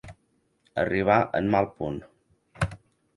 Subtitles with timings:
[0.83, 1.99] Arribar en mal punt.